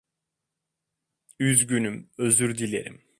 [1.39, 3.01] Üzgünüm, özür dilerim.